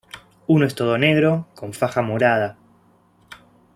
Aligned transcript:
Uno 0.47 0.65
es 0.65 0.73
todo 0.73 0.97
negro, 0.97 1.47
con 1.53 1.75
faja 1.75 2.01
morada. 2.01 2.57